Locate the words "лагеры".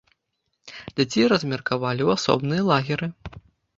2.71-3.07